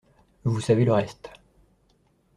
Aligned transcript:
Vous 0.45 0.61
savez 0.61 0.83
le 0.83 0.93
reste. 0.93 1.29